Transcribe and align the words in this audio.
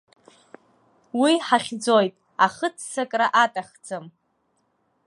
Уи 1.21 1.33
ҳахьӡоит, 1.47 2.13
ахыццакра 2.45 3.27
аҭахӡам. 3.43 4.05